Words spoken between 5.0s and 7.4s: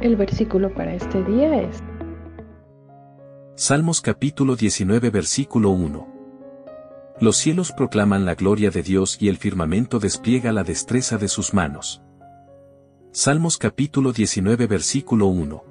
versículo 1. Los